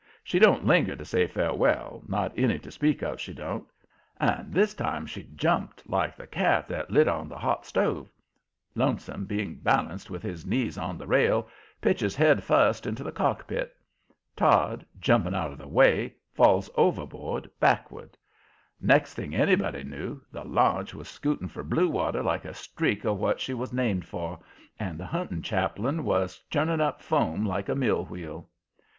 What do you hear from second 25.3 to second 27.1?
chaplain was churning up